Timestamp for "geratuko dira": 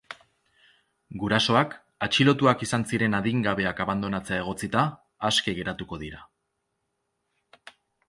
5.63-6.27